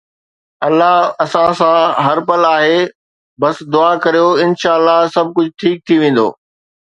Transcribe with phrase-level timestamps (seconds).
[0.67, 2.79] الله اسان سان هر پل آهي،
[3.41, 6.27] بس دعا ڪريو، انشاءَ الله سڀ ڪجهه ٺيڪ ٿي ويندو